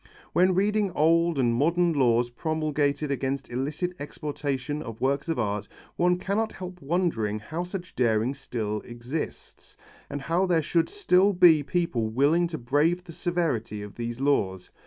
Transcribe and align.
When 0.33 0.55
reading 0.55 0.89
old 0.93 1.37
and 1.37 1.53
modern 1.53 1.93
laws 1.93 2.31
promulgated 2.31 3.11
against 3.11 3.51
illicit 3.51 3.93
exportation 3.99 4.81
of 4.81 4.99
works 4.99 5.29
of 5.29 5.37
art, 5.37 5.67
one 5.95 6.17
cannot 6.17 6.53
help 6.53 6.81
wondering 6.81 7.37
how 7.37 7.63
such 7.63 7.95
daring 7.95 8.33
still 8.33 8.81
exists, 8.83 9.77
and 10.09 10.21
how 10.23 10.47
there 10.47 10.63
should 10.63 10.89
still 10.89 11.33
be 11.33 11.61
people 11.61 12.07
willing 12.09 12.47
to 12.47 12.57
brave 12.57 13.03
the 13.03 13.11
severity 13.11 13.83
of 13.83 13.93
these 13.93 14.19
laws. 14.19 14.71